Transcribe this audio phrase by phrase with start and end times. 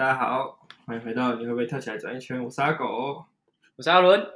[0.00, 2.42] 大家好，欢迎回到你会不会跳起来转一圈？
[2.42, 3.26] 我是阿狗，
[3.76, 4.26] 我是阿伦。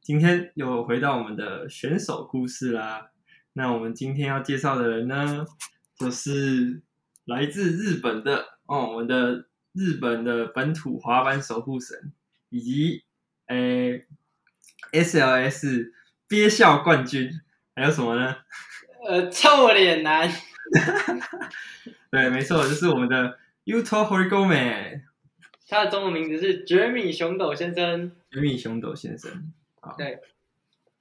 [0.00, 3.10] 今天又回到我们的选手故事啦。
[3.52, 5.44] 那我们今天要介绍的人呢，
[5.98, 6.80] 就是
[7.26, 9.44] 来自日本的哦，我们的
[9.74, 12.10] 日本的本土滑板守护神，
[12.48, 13.04] 以及
[13.48, 14.06] 诶
[14.92, 15.92] SLS
[16.26, 17.30] 憋笑冠军，
[17.76, 18.36] 还有什么呢？
[19.06, 20.32] 呃，臭脸男。
[22.10, 23.38] 对，没错，就是我们的。
[23.64, 25.02] Yuto Horigome，
[25.68, 28.12] 他的中文名字是绝米熊斗先生。
[28.30, 30.18] 绝米熊斗先生，好，对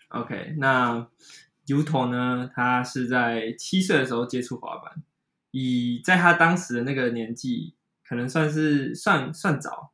[0.09, 1.07] ，OK，那
[1.65, 2.51] Yuto 呢？
[2.53, 5.01] 他是在七岁的时候接触滑板，
[5.51, 7.73] 以在他当时的那个年纪，
[8.05, 9.93] 可能算是算算早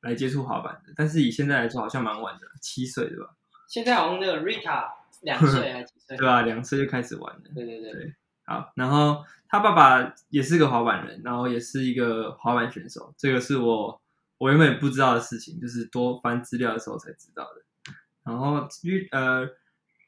[0.00, 3.36] 来接触滑板的，但是以现在来说，好像蛮晚的，七岁对吧？
[3.68, 6.16] 现在好像那个 Rita 两岁还是几岁？
[6.16, 6.42] 对啊？
[6.42, 7.42] 两岁就开始玩了。
[7.54, 8.14] 对对对，对。
[8.50, 14.02] 好，然后他爸爸也是个滑板人，然后也是一个滑板选手，这个是我
[14.38, 17.92] 我原本不知道的事情，就是多翻资料的时候才知道的。
[18.24, 19.48] 然后 U 呃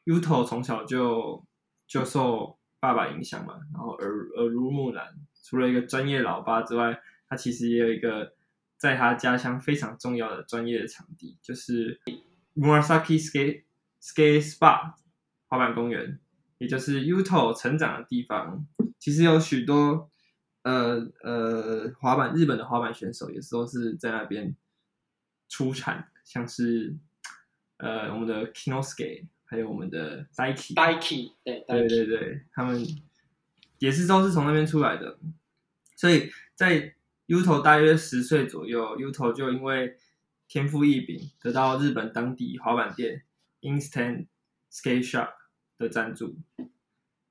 [0.07, 1.47] Uto 从小就
[1.87, 8.35] 就受爸爸影响嘛，然后耳耳濡目染，除了一个专业老爸之外，他其实也有一个
[8.77, 12.01] 在他家乡非常重要的专业的场地，就是
[12.57, 13.63] Murasaki Skate
[14.03, 14.95] Skate Spot
[15.47, 16.19] 滑板公园。
[16.63, 18.65] 也就是 Yuto 成长的地方，
[19.01, 20.09] 其实有许多
[20.63, 24.55] 呃呃滑板日本的滑板选手，也是都是在那边
[25.49, 26.95] 出产，像是
[27.79, 32.81] 呃我们的 Kinosuke，还有我们的 Daiki，Daiki，对对对对，他们
[33.81, 35.19] 也是都是从那边出来的，
[35.97, 36.95] 所以在
[37.27, 39.97] Yuto 大约十岁左右，Yuto 就因为
[40.47, 43.25] 天赋异禀，得到日本当地滑板店
[43.63, 44.27] Instant
[44.71, 45.33] Skate Shop
[45.83, 46.35] 的赞助，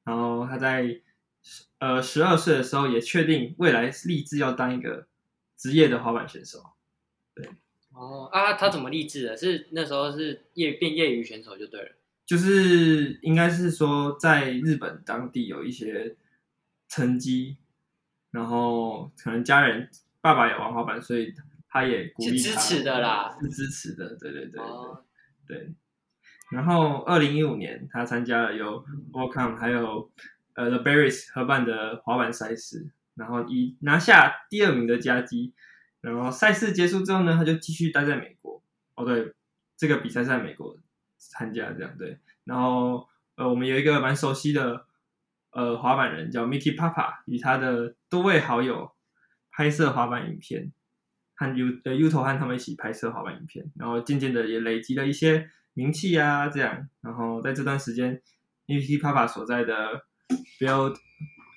[0.04, 1.02] 然后他在
[1.80, 5.08] 呃十二岁的时候也确定未来立志要当一个
[5.58, 6.64] 职业的滑板选手。
[7.34, 7.50] 对，
[7.94, 9.38] 哦啊，他怎么立志的？
[9.38, 11.92] 是那时候是业变业余选手就对了，
[12.26, 16.16] 就是应该是说在日本当地有一些
[16.88, 17.58] 成绩，
[18.32, 19.90] 然后可能家人
[20.20, 21.34] 爸爸也玩滑板，所以
[21.70, 25.04] 他也鼓励他，支持的啦，是支持的，对对对对、哦、
[25.48, 25.74] 对。
[26.52, 30.12] 然后，二零一五年，他参加了由 Volcom 还有
[30.54, 35.54] 呃 The Berries 合办的滑板赛事，然后以拿下第二名的佳绩。
[36.02, 38.62] 然后赛事结束之后呢，他就继续待在美国。
[38.96, 39.34] 哦，对，
[39.78, 40.76] 这个比赛在美国
[41.18, 42.18] 参加，这样对。
[42.44, 44.86] 然后，呃，我们有一个蛮熟悉的
[45.52, 48.92] 呃滑板人叫 Mickey Papa，与他的多位好友
[49.52, 50.74] 拍摄滑板影片，
[51.36, 55.50] 和 U 呃 Yuto 和他们一起拍摄滑板影片，然后渐渐的也累积了一些。
[55.74, 58.22] 名气啊，这样，然后在这段时间
[58.68, 60.04] ，Mickey Papa 所在的
[60.60, 60.98] Build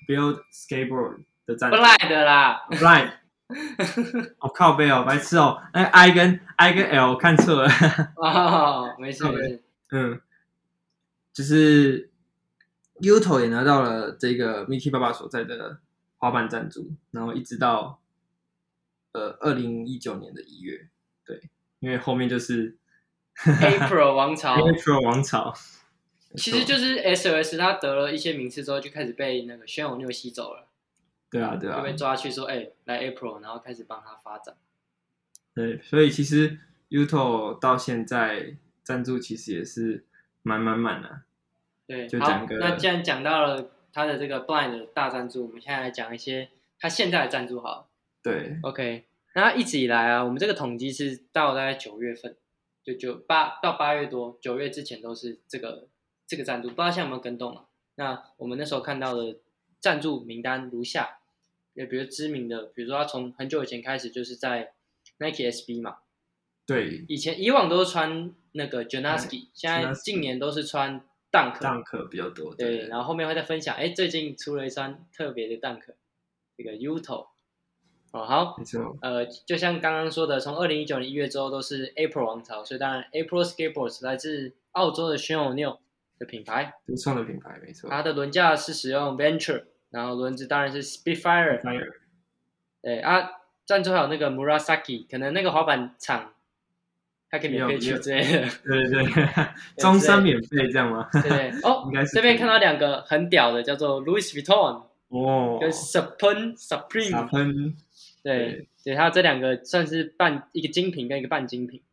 [0.07, 3.11] Build Skateboard 的站 Blind 的啦，Blind，
[4.39, 7.69] 我、 哦、靠背哦，白痴哦，那，I 跟 I 跟 L 看错了，
[8.15, 10.21] 哦，没事没事，嗯，
[11.33, 12.09] 就是
[13.01, 15.79] Yuto 也拿到了这个 Mickey Papa 所在的
[16.17, 17.99] 滑板赞助，然后一直到
[19.11, 20.87] 呃二零一九年的一月，
[21.25, 21.49] 对，
[21.79, 22.77] 因为后面就是。
[23.43, 25.53] April 王朝，April 王朝，
[26.37, 30.67] 其实就是 SOS，他得了一些名次之后，就开始被那个宣友牛吸走了。
[31.29, 34.55] 对啊，对啊，就被抓去说，哎、欸，来 April，然后开始帮他发展。
[35.53, 36.57] 对，所以其实
[36.89, 40.05] Yuto 到现在赞助其实也是
[40.41, 41.21] 满满满的。
[41.85, 42.57] 对，就讲个。
[42.57, 47.87] 那既然讲到了他的这个 Blind 的大赞助，我们现在来讲一些他现在的赞助好了。
[48.23, 52.35] 对，OK，那一直以来啊，我们这个统计是到大概九月份。
[52.85, 55.87] 就九八到八月多，九月之前都是这个
[56.27, 57.67] 这个赞助，不知道现在有没有跟动了。
[57.95, 59.39] 那我们那时候看到的
[59.79, 61.17] 赞助名单如下，
[61.73, 64.73] 也比如知名的，比如说他从很久以前开始就是在
[65.17, 65.97] Nike SB 嘛，
[66.67, 71.01] 对，以前以往都是穿那个 Jana Ski，现在近年都是穿
[71.31, 75.81] Dunk，Dunk 比较多，对，对，然后后面会再分享，哎，最近出了一双特别的 Dunk，
[76.55, 77.29] 这个 Yuto。
[78.15, 85.77] 哦，好，没错，呃，就像刚刚说的，从二零一九年一月之后都是 April 王朝，所以当然 April Skateboards 来自澳洲的 Shaun New
[86.17, 87.89] 的品牌，独创的品牌，没错。
[87.89, 91.59] 它的轮架是使用 Venture，然后轮子当然是 Spitfire。
[91.59, 91.91] Spitfire。
[92.81, 93.29] 对啊，
[93.65, 96.31] 赞助还有那个 Murasaki，可能那个滑板厂，
[97.29, 98.47] 它可以免费去之类的。
[98.63, 99.27] 对对对，
[99.77, 101.09] 终身 免费这样吗？
[101.11, 101.51] 对对。
[101.63, 102.13] 哦， 应该是。
[102.15, 107.73] 这边看到两个很屌的，叫做 Louis Vuitton，哦，跟 Supreme Supreme。
[108.25, 111.83] 对，对，它这两个算是半一个精品跟一个半精品，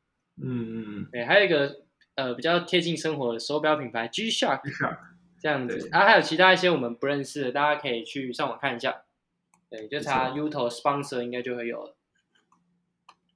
[0.42, 1.82] 嗯嗯嗯，对，还有一个
[2.14, 4.62] 呃比较贴近生活的手表品牌 G-Shock，
[5.38, 9.02] 这样子，然后还有其他一些我们不认识的，大家可以去上网看一下，
[9.68, 11.94] 对，就查 Yuto sponsor 应该就会有了。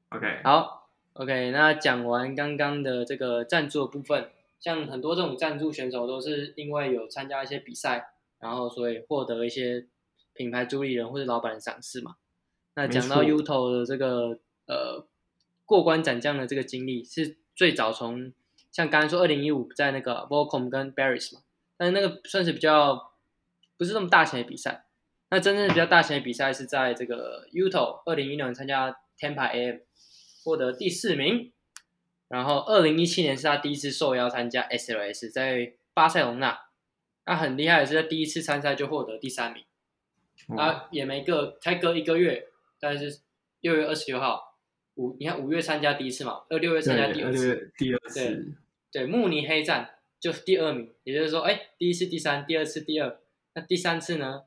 [0.08, 9.86] OK，好，OK，那讲完刚刚的这个赞助的部分，像很多这种赞助选手都是因为有参加一些比赛，然后所以获得一些
[10.32, 12.16] 品牌主理人或者老板的赏识嘛。
[12.76, 15.06] 那讲到 Yuto 的这个呃
[15.64, 18.32] 过关斩将的这个经历，是最早从
[18.70, 21.40] 像刚才说二零一五在那个 Volcom 跟 Barry's 嘛，
[21.78, 23.12] 但是那个算是比较
[23.78, 24.84] 不是那么大型的比赛。
[25.30, 29.78] 那真正比较大型的比赛是在这个 Yuto 二零一六年参加 Tampa AM
[30.44, 31.52] 获得第四名，
[32.28, 36.66] 然后二零一七年是他第一次受邀参加 SLS 在巴塞隆纳，
[37.24, 39.64] 那很厉害的是在第一次参赛就获得第三名，
[40.58, 42.48] 啊也没个才隔一个月。
[42.86, 43.20] 但是
[43.60, 44.56] 六月二十六号，
[44.94, 48.20] 五你看五月参加第一次嘛，二六月参加第二次，第二次，
[48.92, 49.90] 对对，慕尼黑站
[50.20, 53.18] 就是第二名，也就是说，哎，第一次第三，第二次第二，
[53.54, 54.44] 那第三次呢？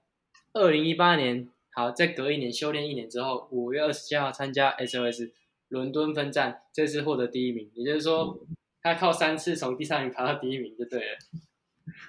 [0.53, 5.31] 二零一八年，好，再隔一年修炼一年之后，五月二十七号参加 SOS
[5.67, 8.39] 伦敦分站，这次获得第一名，也就是说，
[8.81, 11.17] 他靠三次从第三名爬到第一名就对了，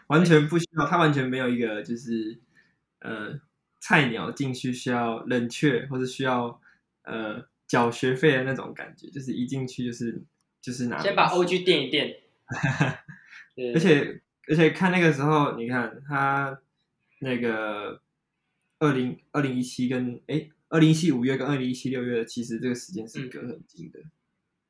[0.06, 2.38] 完全不需要，他完全没有一个就是
[3.00, 3.40] 呃。
[3.80, 6.60] 菜鸟进去需要冷却，或者需要
[7.02, 10.22] 呃缴学费的那种感觉，就是一进去就是
[10.60, 11.00] 就是拿。
[11.00, 12.16] 先把 OG 垫一垫。
[13.74, 16.60] 而且而且看那个时候，你看他
[17.20, 18.00] 那个
[18.78, 24.00] 二零二零一七跟哎二零一七五月跟二零一七六月，其实这个时间是隔很近的。
[24.00, 24.10] 嗯、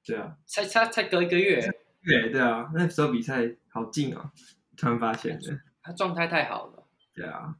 [0.05, 1.61] 对啊，才才才隔一个月。
[2.03, 4.31] 对对啊，那时候比赛好近哦，
[4.77, 5.61] 突然发现的。
[5.83, 6.87] 他状态太好了。
[7.15, 7.57] 对啊。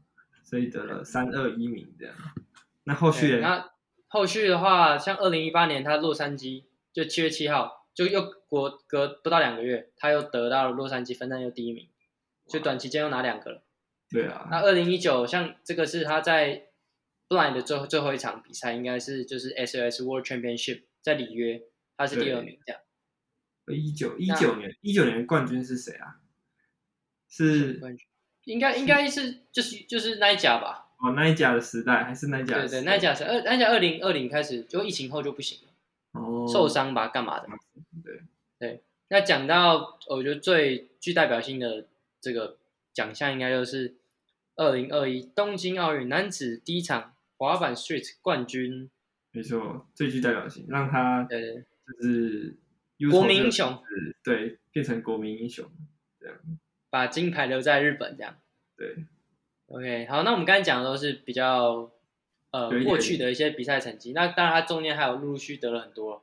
[0.51, 2.17] 所以得了三二一名这样，
[2.83, 3.41] 那后续呢？
[3.41, 3.71] 那
[4.09, 11.89] 后续的话，像二零一八年他洛杉矶就七月七号，就又隔隔不到两个月，他又得到了洛杉矶分站又第一名，
[12.49, 13.63] 就短期间又拿两个了。
[14.11, 14.49] 对啊。
[14.51, 16.71] 那二零一九像这个是他在
[17.29, 21.63] Blind 的最后最后一场比赛，应该是就是 SLS World Championship 在里约，
[21.97, 22.83] 他是第二名这样。
[23.69, 26.17] 一九一九年一九年冠军是谁啊？
[27.29, 28.10] 是冠军。
[28.45, 30.87] 应该应该是就是就是那一家吧。
[30.99, 32.59] 哦，那一家的时代还是那一家？
[32.59, 37.49] 对对，那一家是二那一家二零二零开始就疫情后就不行了，哦，受伤吧，干嘛的？
[38.05, 38.21] 对
[38.59, 38.83] 对。
[39.09, 41.87] 那讲到我觉得最具代表性的
[42.21, 42.59] 这个
[42.93, 43.97] 奖项，应该就是
[44.57, 48.91] 二零二一东京奥运男子第一场滑板 Street 冠军。
[49.33, 52.57] 没错，最具代表性，让他对就是
[53.11, 53.83] 国民英雄，
[54.23, 55.65] 对，变成国民英雄
[56.21, 56.37] 这样。
[56.91, 58.37] 把金牌留在日本，这样。
[58.77, 59.07] 对。
[59.69, 61.93] OK，好，那我们刚才讲的都是比较
[62.51, 64.11] 呃过去的一些比赛成绩。
[64.13, 66.21] 那当然，他中间还有陆陆续续得了很多，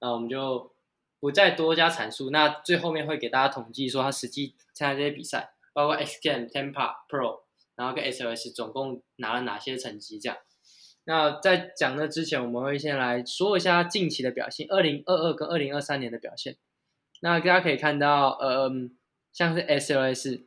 [0.00, 0.72] 那我们就
[1.20, 2.30] 不再多加阐述。
[2.30, 7.42] 那最后面会给大家统计说他实际参加这些比赛，包括 X Games、Tampa Pro，
[7.76, 10.36] 然后跟 SLS 总共拿了哪些成绩这样。
[11.04, 16.56] 那在讲的之前，我们会先来说一下近期的表现，二零二二跟二零二三年的表现。
[17.20, 18.72] 那大家可以看到，呃。
[19.38, 20.40] 像是 SLS，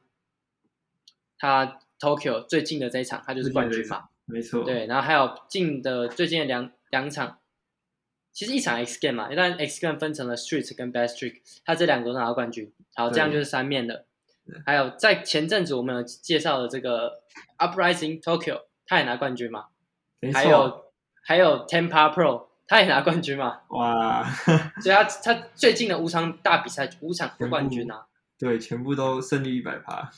[1.38, 4.66] 他 Tokyo 最近的这一场，他就是冠军嘛，没错。
[4.66, 7.40] 对，然后还有近的最近的两两场，
[8.34, 14.08] 其实一场 X Game 嘛，但 X Game 分成了 Street 跟 Best Trick，他这两个都拿到冠军，好，这样就是三面的。
[14.66, 17.22] 还有在前阵子我们有介绍的这个
[17.60, 19.68] Uprising Tokyo，他也拿冠军嘛，
[20.20, 20.38] 没错。
[20.38, 20.86] 还有
[21.24, 24.30] 还有 Tempa Pro，他也拿冠军嘛，哇，
[24.82, 28.08] 所以他他最近的五场大比赛五场的冠军啊。
[28.42, 30.12] 对，全部都胜率一百趴。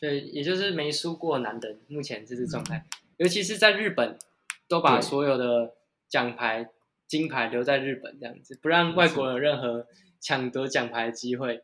[0.00, 2.84] 对，也就是没输过男的，目前这支状态。
[3.18, 4.18] 尤其是在日本，
[4.66, 5.76] 都把所有的
[6.08, 6.70] 奖牌、
[7.06, 9.86] 金牌留在日本，这样子不让外国人有任何
[10.18, 11.62] 抢夺奖牌的机会，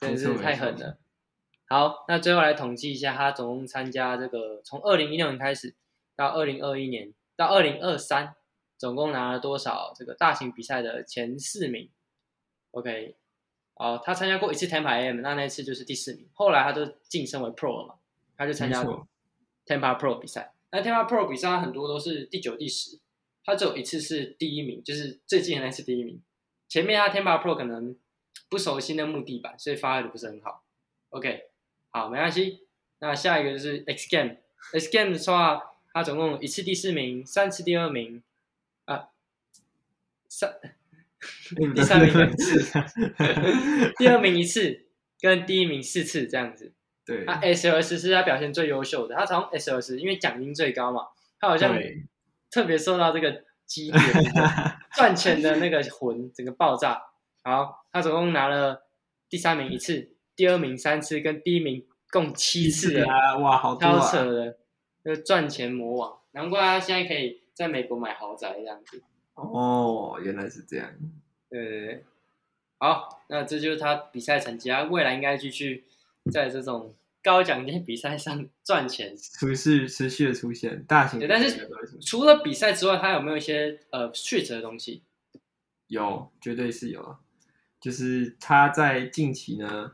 [0.00, 0.96] 真是太狠了。
[1.68, 5.74] 好，那最后来统计一下，他总共参加这个从二零一六年开始
[6.14, 8.36] 到二零二一年到二零二三，
[8.76, 11.90] 总共拿了多少这个大型比赛的前四名
[12.70, 13.16] ？OK。
[13.78, 16.26] 哦，他参加过一次 Tampa AM，那那一次就是第四名。
[16.34, 17.94] 后来他就晋升为 Pro 了嘛，
[18.36, 18.82] 他就参加
[19.64, 20.52] Tampa Pro 比赛。
[20.70, 22.98] 那 Tampa Pro 比赛他很多都是第九、第十，
[23.44, 26.20] 他只有一次是第一名，就是最近的那次第一名。
[26.68, 27.96] 前面他 Tampa Pro 可能
[28.48, 30.64] 不熟悉那木地板，所以发挥的不是很好。
[31.10, 31.44] OK，
[31.90, 32.66] 好，没关系。
[32.98, 38.24] 那下一个就是 X Game，X Game 的话，他总共一次第四名，三次第二名，
[38.86, 39.10] 啊，
[40.28, 40.58] 三。
[41.74, 42.80] 第三名 一次，
[43.98, 44.86] 第二名一次，
[45.20, 46.72] 跟第一名四次这样子。
[47.04, 51.06] 对，啊 SLS 是他表现最优秀的，他从 SLS 因为奖金最高嘛，
[51.40, 51.74] 他好像
[52.50, 53.98] 特别受到这个激励，
[54.94, 57.02] 赚钱的那个魂整个爆炸。
[57.42, 58.82] 好，他总共拿了
[59.30, 63.38] 第三名一次，第二名三次，跟第一名共七次啊！
[63.38, 64.58] 哇，好超扯的，
[65.02, 69.02] 就赚钱魔王，难怪他现在可以在美国买豪宅这样子。
[69.38, 70.90] 哦，原来是这样。
[71.48, 72.04] 对对对，
[72.78, 75.84] 好，那这就是他比赛成绩，他未来应该继续
[76.32, 81.18] 在这种高奖金比赛上 赚钱，持续持续的出现大型。
[81.18, 81.68] 对，但是
[82.00, 85.02] 除了比赛之外，他有没有一些呃 street 的东西？
[85.86, 87.16] 有，绝对是有。
[87.80, 89.92] 就是他在近期呢，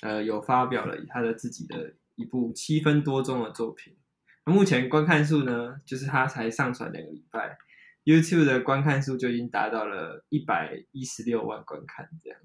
[0.00, 3.94] 呃，有发表了他的自己的一部七分多钟的作品。
[4.44, 7.58] 目前观看数呢，就是他才上传两个礼拜
[8.08, 12.40] ，YouTube 的观看数就已经达到了一百一十六万观看，这样，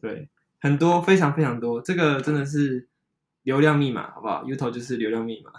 [0.00, 0.28] 对，
[0.60, 2.88] 很多，非常非常多，这个真的是
[3.42, 5.50] 流量密码，好不好？YouTube 就是流量密码。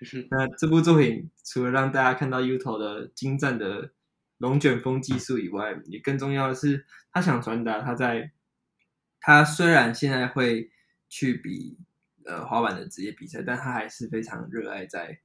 [0.30, 3.92] 那这部作品除了让大家看到 YouTube 的精湛的
[4.36, 8.32] 龙卷风技术以外，也更重要的是，他想传达他在，
[9.20, 10.70] 他虽然现在会
[11.08, 11.78] 去比。
[12.26, 15.20] 呃，滑板的职业比赛，但他还是非常热爱在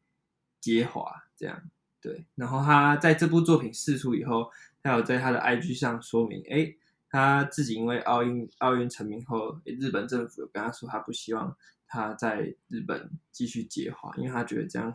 [0.60, 2.26] 接滑这样，对。
[2.36, 4.52] 然后他在这部作品释出以后，
[4.82, 6.74] 他有在他的 IG 上说明，哎，
[7.10, 11.56] 他自己因为奥运奥运成名后，日本政府有跟他说，他不希望
[11.88, 14.94] 他在日本继续接滑，因为他觉得这样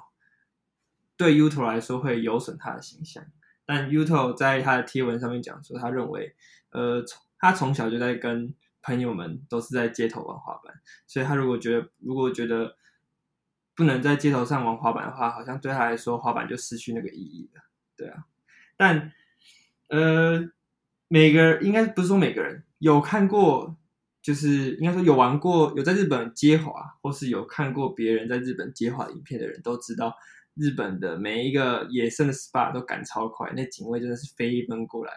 [1.16, 3.25] 对 Uto 来说会有损他的形象。
[3.64, 6.34] 但 Uto 在他的贴文上面讲说，他认为，
[6.70, 8.54] 呃，从他从小就在跟。
[8.87, 10.75] 朋友们都是在街头玩滑板，
[11.06, 12.76] 所以他如果觉得如果觉得
[13.75, 17.62] 不能在街头上玩滑板的话，好像对他来说滑板就失去那个意义了，
[17.97, 18.25] 对啊。
[18.76, 19.12] 但
[19.88, 20.50] 呃，
[21.09, 23.76] 每个人应该不是说每个人有看过，
[24.23, 30.16] 就是应该说有玩过有在日本街滑，或是有看过别人在日本街滑影片的人都知道，
[30.54, 35.12] 日本的每一个野生的 SPA 都赶超快，那警卫真的是飞奔过来。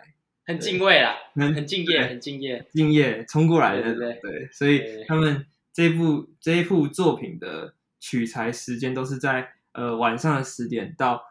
[0.45, 11.23] 很敬畏啦，很很敬业，很敬业，敬业冲过来的，对对，对，对，所以他们这部这一部作品的取材时间都是在呃晚上的十点到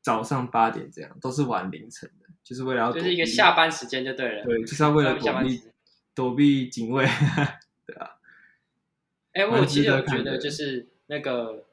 [0.00, 5.62] 早上八点这样，都是晚凌晨的，就是为了要就是一个下班时间就对了，对，就是要为了躲避
[6.14, 7.04] 躲避警卫，
[7.86, 8.16] 对啊。
[9.32, 11.64] 哎、欸，我其实有觉得就是那个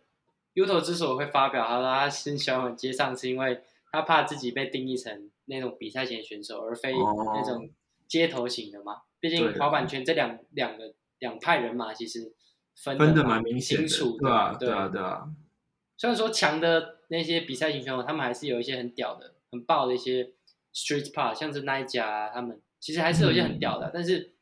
[0.55, 5.29] Yuto 之所以会发表他说他新喜欢街上，是因为他怕自己被定义成。
[5.51, 7.67] 那种比赛型选手，而非那种
[8.07, 8.93] 街头型的嘛。
[8.93, 12.31] 哦、毕竟滑板圈这两两个两派人马其实
[12.75, 15.29] 分的蛮清楚的，对啊，对啊，对啊。
[15.97, 20.31] 虽然说强的那些比赛型选手，他们还是有一些很屌的、很爆的一些
[20.73, 24.33] street part，像是奈甲啊，他们其实还是有一些很屌的，嗯、但是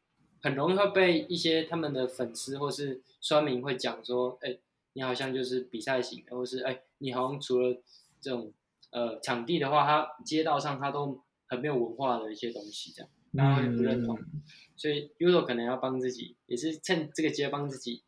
[0.42, 4.58] 很容易会被一些他们的粉丝或是酸民会讲说：“哎，
[4.94, 7.82] 你好像就是比赛型的，或是哎，你好像除了
[8.22, 8.52] 这种。”
[8.90, 14.42] 呃，场地的话，他街道上他都很没有文化的一些东西，这样大家也不认同，嗯、
[14.78, 18.04] 所以 Yuto 可能要帮自己，也是趁这个机会帮自己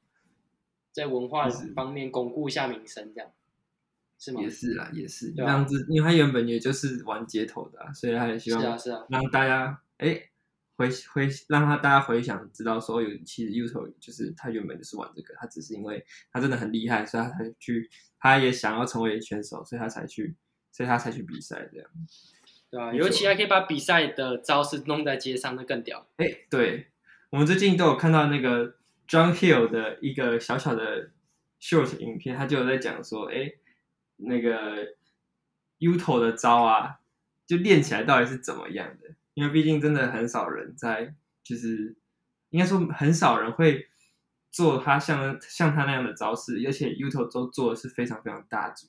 [0.92, 3.32] 在文化方面巩固一下名声，这样
[4.18, 4.42] 是吗？
[4.42, 10.22] 也是啦，也是这样子，因为他原本也就是玩街头的、啊，所以他也希望是啊是啊，让大家哎
[10.76, 20.36] 回回让他大家回想，知道说有其实 Yuto 就是他原本就是玩这个，他只是因为他真的很厉害，所以他才去，他也想要成为选手，所以他才去。
[20.72, 21.90] 所以他才去比赛这样，
[22.70, 26.08] 对啊，尤其还可以把比赛的招式弄在街上，那更屌。
[26.18, 26.88] 哎、欸，对，
[27.32, 28.76] 我们最近都有看到那个
[29.10, 31.10] John Hill 的一个小小的
[31.60, 33.60] short 影片，他就有在讲说，哎、欸，
[34.18, 34.96] 那个
[35.80, 37.00] Yuto 的招啊，
[37.48, 39.16] 就练起来到底是怎么样的？
[39.34, 41.96] 因为毕竟真的很少人在，就是
[42.50, 43.90] 应该说很少人会
[44.52, 48.88] 做他像像他那样的招式，而且 Yuto 都做的是非常非常大组，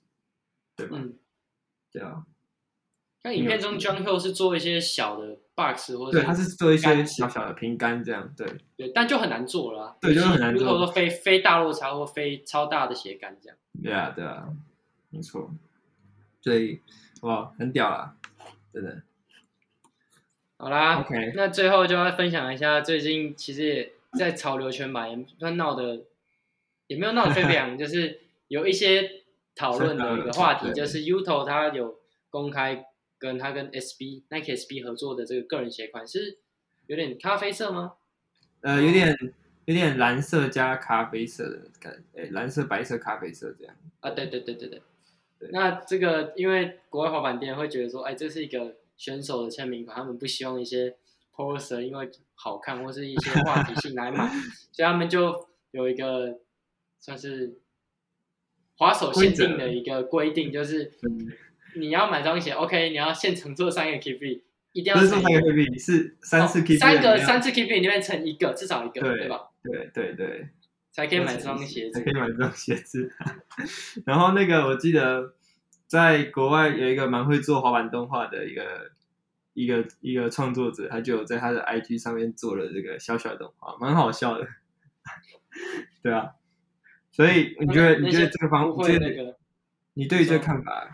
[0.77, 0.99] 对吧？
[1.01, 1.19] 嗯
[1.93, 2.25] 对啊，
[3.23, 8.47] 那影片中 John Hill 是做一些小的 box 或者对，他是做一些小小的平杆这样，对
[8.77, 10.65] 对，但就很难做了，对，就很难做。
[10.65, 14.49] 如果说非非大落差或非超大的斜杆这样，对啊对啊，
[15.11, 15.51] 没错，
[16.41, 16.81] 所以
[17.23, 18.15] 哇，很屌啊，
[18.73, 19.03] 真的。
[20.57, 26.05] 好啦，OK，那最后就要分享一下，最近其实也在潮流圈吧，也算闹的，
[26.87, 29.21] 也没有闹得沸沸 扬，就是有一些。
[29.57, 31.99] 讨论的一个话题就是 Yuto 他有
[32.31, 32.87] 公开
[33.21, 36.39] 跟他跟 SB Nike SB 合作的这个个人鞋款是
[36.87, 37.93] 有点咖啡色吗？
[38.63, 39.17] 呃，有点
[39.67, 43.77] 有点蓝色加咖啡色的感觉，诶，蓝色白色咖啡色这样。
[44.01, 44.83] 啊，对对对对对。
[45.39, 50.97] 对那这个因为国外滑板店会觉得说，哎，这是一个选手的签名款，他们不希望一些
[51.35, 54.27] poser 因为好看或是一些话题性来买，
[54.73, 56.41] 所以他们就有一个
[56.99, 57.59] 算是。
[58.77, 60.91] 滑手限定的一个规定就是，
[61.77, 69.49] 你要买双鞋，OK，你要现成做三个 keep，一定要做三个 keep，是三次 keep，三个三次 keep 里面成一个，至少一个，对吧？
[69.63, 70.49] 对对对，
[70.91, 73.11] 才可以买双鞋子，才可以买双鞋子。
[74.07, 75.35] 然后那个我记得
[75.87, 78.91] 在国外有一个蛮会做滑板动画的一个
[79.55, 84.47] 一个一个创作者，他就有在他的 IG 上面做了这个小小的动画，蛮好笑的。
[86.03, 86.31] 对啊，
[87.11, 88.73] 所以你觉得你觉得这个方，
[89.95, 90.89] 你对于这个看法，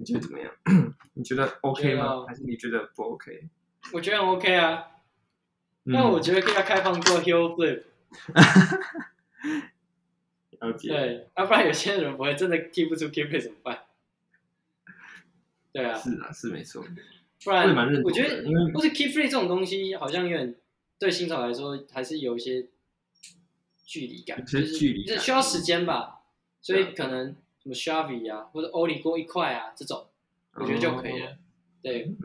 [0.00, 0.50] 你觉得怎么样？
[1.12, 2.24] 你觉得 OK 吗？
[2.26, 3.50] 还是你觉得不 OK？
[3.92, 4.92] 我觉得很 OK 啊，
[5.82, 7.82] 那、嗯、我觉得可以要开放做 heel flip。
[10.60, 10.88] 了解。
[10.88, 13.78] 对，要、啊、不然有些人不会真的踢不出 kick flip 怎么办？
[15.70, 15.94] 对啊。
[15.98, 16.82] 是啊，是没错。
[17.44, 17.68] 不然
[18.02, 20.54] 我觉得，因为不是 kick flip 这种东西，好像有点
[20.98, 22.68] 对新手来说还是有一些
[23.84, 26.22] 距离感，距离就是需要时间吧。
[26.62, 27.36] 所以可能什
[27.70, 30.08] 么 shovey 啊，或者 ollie 过一块啊这种，
[30.54, 31.30] 我觉得就可以了。
[31.30, 31.38] 哦、
[31.82, 32.16] 对。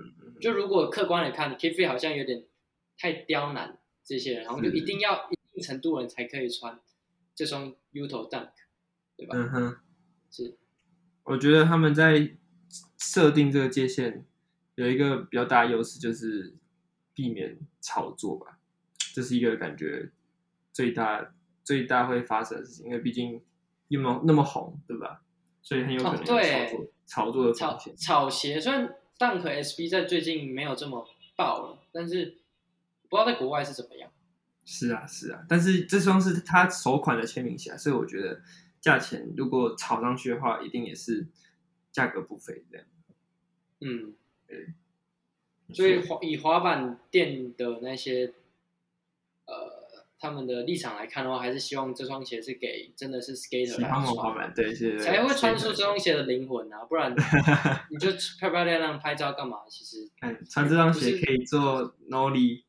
[0.41, 2.43] 就如果客观来看 flip 好像有点
[2.97, 6.77] 太刁难这些人，然后就一定要一定程度人才可以穿
[7.33, 8.49] 这双 Yuto Dunk，
[9.15, 9.35] 对吧？
[9.37, 9.77] 嗯哼，
[10.29, 10.57] 是。
[11.23, 12.35] 我觉得他们在
[12.99, 14.25] 设定这个界限
[14.75, 16.53] 有一个比较大的优势，就是
[17.13, 18.59] 避免炒作吧。
[19.13, 20.11] 这是一个感觉
[20.73, 21.33] 最大
[21.63, 23.41] 最大会发生的事情，因为毕竟
[23.87, 25.23] 又没有那么红，对吧？
[25.65, 27.97] 所以很有可能炒作、哦、炒作的风险。
[27.97, 28.95] 炒鞋虽然。
[29.17, 31.07] Dunk SB 在最近没有这么
[31.37, 32.35] 爆了，但是
[33.07, 34.11] 不知道在国外是怎么样。
[34.65, 38.41] 是啊，是啊，但是这双是他首款的签名鞋，所以我觉得
[38.81, 41.27] 价钱如果炒上去的话，一定也是
[41.93, 42.85] 价格不菲这样。
[43.79, 44.73] 嗯，对。
[45.73, 48.33] 所以滑以滑板店的那些呃。
[50.17, 56.85] 他们的立场来看的话，还是希望这双鞋是给真的是 skater 来穿，对，是才会穿出这双鞋的灵魂啊！
[56.85, 57.13] 不然
[57.91, 59.59] 你就漂漂亮亮拍照干嘛？
[59.69, 60.09] 其实，
[60.49, 62.63] 穿这双鞋可以做 nollie，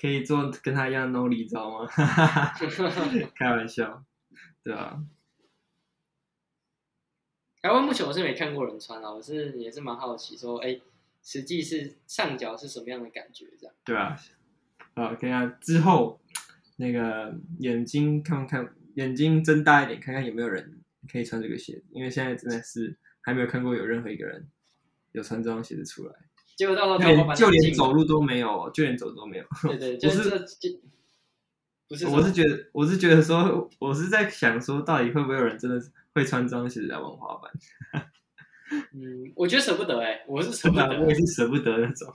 [0.00, 1.86] 可以做跟他一样 nollie，知道吗？
[3.34, 4.04] 开玩笑，
[4.62, 5.02] 对啊。
[7.60, 10.80] 台湾目前我是没看过人穿啊，我是也是蛮好奇，说哎，
[11.22, 13.46] 实际是上脚是什么样的感觉？
[13.58, 13.74] 这样。
[13.84, 14.16] 对啊，
[14.94, 16.20] 好，看下之后。
[16.76, 21.84] 那个眼睛看看，眼睛睁大一点，看看有没有人可以穿这个鞋子。
[21.90, 24.46] 因为现在真的是还没有看过有任何一个人
[25.12, 26.14] 有穿这双鞋子出来。
[26.56, 29.44] 结果到时候就连就连走路都没有，就连走路都没有。
[29.62, 30.30] 对对， 就是
[31.88, 35.80] 不是，我是觉得，我是觉得说，我是在想说，到底会不会有人真的
[36.14, 37.52] 会穿这双鞋子来玩滑板？
[38.92, 42.12] 嗯，我觉得舍不得哎、欸，我是舍不得，我也是舍不得那种。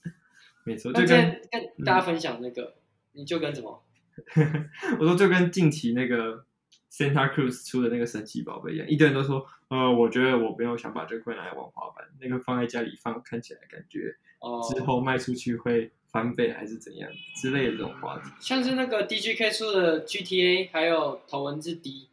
[0.64, 2.74] 没错，就跟跟大家分享那个，嗯、
[3.12, 3.82] 你就跟什么？
[4.98, 6.44] 我说就跟近期那个
[6.90, 14.16] Santa Cruz 出的那个神奇宝贝一样，一堆人都说，呃，我觉得我没有想把这块拿来玩滑板，那个放在家里放，看起来感觉
[14.72, 18.30] 之后卖出去会翻倍还是怎样之类的这种话题。
[18.40, 22.08] 像是那个 DGK 出的 GTA，还有头文字 D，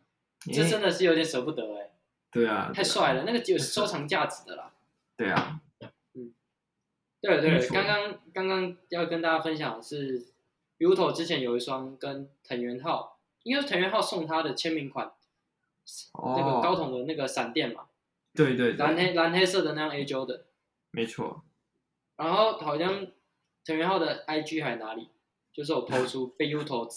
[0.53, 1.91] 这真的是有点舍不得哎、欸。
[2.31, 4.73] 对啊，太帅了，那个有收藏价值的啦。
[5.15, 5.61] 对啊，
[7.21, 10.34] 对对，刚刚刚刚要跟大家分享的是。
[10.79, 15.13] Yuto 之前有一双跟藤原浩，应该是藤原浩送他的签名款，
[16.13, 17.85] 那个高筒的那个闪电嘛，
[18.33, 20.45] 对对，蓝黑蓝黑色的那样 A Jordan 的，
[20.91, 21.43] 没错。
[22.17, 23.07] 然后好像
[23.63, 25.09] 藤原浩的 IG 还哪里，
[25.53, 26.89] 就是我 PO 出被 Yuto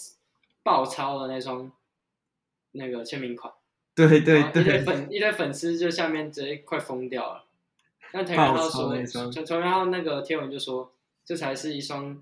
[0.61, 1.71] 爆抄的那双
[2.73, 3.53] 那个签名款，
[3.95, 7.45] 对对对，一堆粉一堆粉丝就下面直接快疯掉了。
[8.11, 10.91] 但藤原浩说，藤藤原浩那个贴文就说，
[11.23, 12.21] 这才是一双。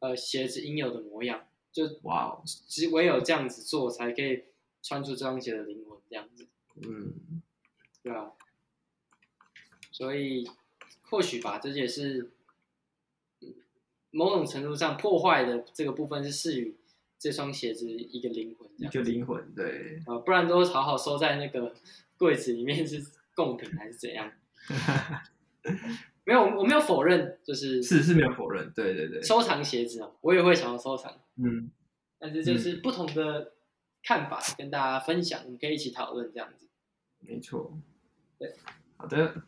[0.00, 4.44] 呃，鞋子应有的模样，就哇哦，只唯有这样子做，才可以
[4.82, 7.42] 穿出这双鞋的灵魂，这样子，嗯，
[8.02, 8.32] 对啊，
[9.92, 10.48] 所以
[11.02, 12.32] 或许吧，这也是
[14.10, 16.76] 某种程度上破坏的这个部分是赐予
[17.18, 21.74] 这双鞋子一个灵魂，这样，一个灵魂，对，啊，不然都好好收在那个
[22.16, 24.32] 柜子里面是贡品还是怎样？
[26.30, 31.68] 没有，我没有否认，就是是是没有否认，对对对，收藏鞋子啊，我也会想要收藏，嗯，
[32.20, 33.54] 但是就是不同的
[34.00, 36.68] 看法跟大家分享，可以一起讨论这样子，
[37.18, 37.76] 没错，
[38.38, 38.54] 对，
[38.96, 39.42] 好的，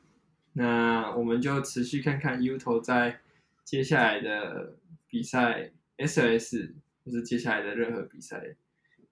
[0.54, 3.20] 那我们就持续看看 Yuto 在
[3.62, 6.72] 接下来的比赛 SLS，
[7.04, 8.56] 或是接下来的任何比赛，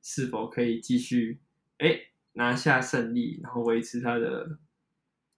[0.02, 1.38] 是否可以继续
[1.78, 2.00] 哎
[2.32, 4.58] 拿下胜利，然后维持他的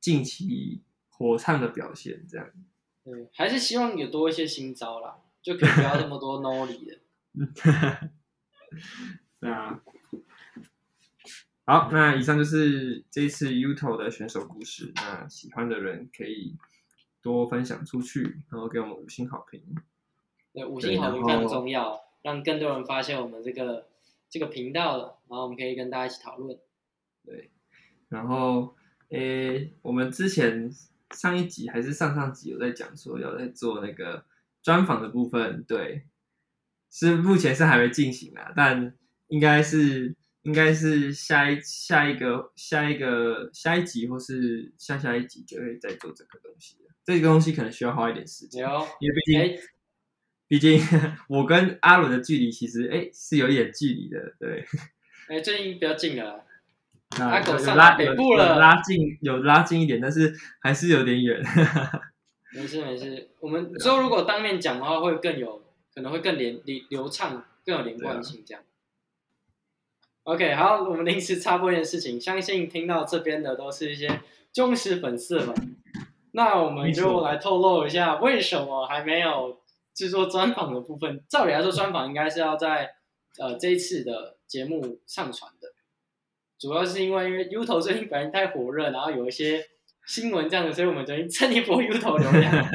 [0.00, 0.80] 近期。
[1.22, 2.50] 火唱的表现，这样，
[3.04, 6.98] 对，还是希望有多一些新招啦，就可以不要那么多 nollie 的。
[9.38, 9.80] 对啊。
[11.64, 14.90] 好，那以上就是这一次 Yuto 的选手故事。
[14.96, 16.56] 那喜欢的人可以
[17.22, 19.62] 多分享出去，然后给我们五星好评。
[20.52, 23.86] 对，五星好评非常重要，让更多人发现我们这个
[24.28, 26.58] 这个频道了，然后我们可以跟大家一起讨论。
[27.24, 27.52] 对，
[28.08, 28.74] 然后。
[29.14, 30.70] 诶，我们之前
[31.12, 34.24] 上一集还是上上集有在讲说要在做那个
[34.62, 36.04] 专访的部分，对，
[36.90, 38.94] 是目前是还没进行啊，但
[39.28, 46.90] 应该是应该是下一下一个下一个下一集或是下下一集就会再做这个东西了。
[47.04, 48.64] 这个东西可能需要花一点时间，
[49.00, 49.60] 因为毕竟、欸、
[50.48, 50.80] 毕竟
[51.28, 54.64] 我跟阿伦的距离其实诶是有一点距离的，对。
[55.28, 56.44] 哎，最近比较近了。
[57.20, 61.42] 阿狗上拉北部了，拉近有拉近一点，但是还是有点远。
[62.54, 65.62] 没事没事，我们之后如果当面讲的话，会更有
[65.94, 68.62] 可能会更连流流畅，更有连贯性这样。
[70.24, 74.20] OK，好，我们临时插播一件事情，相信听到这边的都是一些
[74.52, 75.54] 忠实粉丝们。
[76.32, 79.60] 那我们就来透露一下，为什么还没有
[79.94, 81.24] 制作专访的部分？
[81.28, 82.90] 照理来说，专访应该是要在
[83.38, 85.71] 呃这一次的节目上传的。
[86.62, 89.60] 主要是因为因为 U 头最近反应太火热，然后有一些
[90.06, 92.68] 新闻这样子，所以我们决定蹭一波 U 头流量。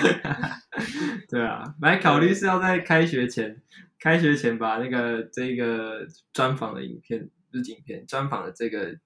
[1.28, 3.60] 对啊，来考虑是要在开学前，
[3.98, 8.96] 开学前把那个这个专访的影片，不是影片，专访的这个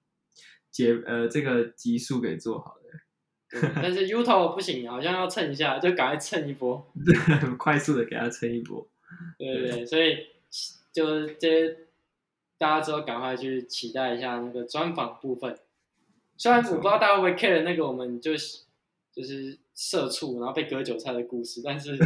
[0.71, 3.69] 节呃这个集数给做好的。
[3.75, 6.93] 但是 U 头不行，好像要蹭一下，就赶快蹭一波，
[7.59, 8.87] 快速的给他蹭一波。
[9.37, 10.25] 对对对，所以
[10.93, 11.84] 就这些。
[12.57, 15.57] 大家之后赶快去期待一下那个专访部分。
[16.37, 18.63] 虽然我不知道大家会不会 care 那个我们就是
[19.13, 21.97] 就是社畜然后被割韭菜的故事，但是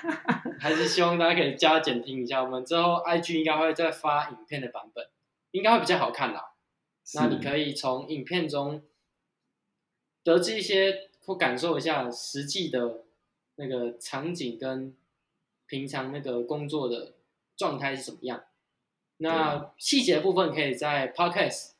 [0.58, 2.42] 还是希望大家可以加减听一下。
[2.42, 5.06] 我们之后 IG 应该会再发影片的版本，
[5.50, 6.52] 应该会比较好看啦。
[7.14, 8.82] 那你可以从影片中
[10.22, 13.04] 得知一些或感受一下实际的
[13.56, 14.96] 那个场景跟
[15.66, 17.12] 平常那个工作的
[17.56, 18.42] 状态是怎么样。
[19.24, 21.70] 那细节部分可以在 Podcast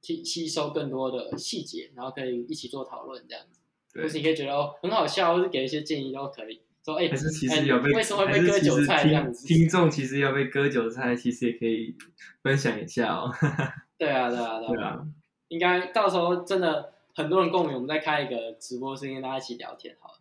[0.00, 3.60] 吸吸收更多的细节，然后可以一起做讨论这样子。
[4.00, 6.62] 或是你可以觉得哦很好笑，或是给一些建议都可以。
[6.82, 9.46] 说哎，还是其实有被、欸、为什么会被割韭菜这样子？
[9.46, 11.94] 听众其实要被割韭菜，其实也可以
[12.42, 13.30] 分享一下哦。
[13.98, 14.68] 对啊，对啊，对啊。
[14.68, 15.06] 对啊
[15.48, 20.14] 应该到时候真的很多人共鸣，我们再开一个直播，室跟大家一起聊天好了。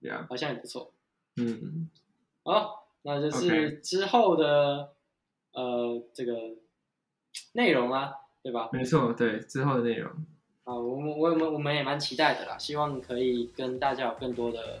[0.00, 0.92] 对啊，好像也不错。
[1.36, 1.88] 嗯，
[2.44, 4.92] 好，那就是之后的。
[5.58, 6.34] 呃，这个
[7.54, 8.12] 内容啊，
[8.44, 8.68] 对吧？
[8.72, 10.08] 没错，对之后的内容。
[10.62, 14.78] 啊，我们我们我们也蛮期待的啦，希望可以跟大家有更多的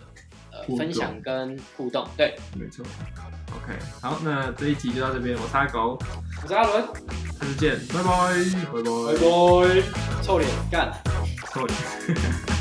[0.52, 2.06] 呃分享跟互动。
[2.16, 2.86] 对，没错。
[3.50, 5.98] OK，好，那这一集就到这边，我是阿狗，
[6.42, 8.08] 我是阿伦，下次见，拜拜，
[8.70, 10.92] 拜拜，拜拜，臭脸干，
[11.52, 12.57] 臭脸。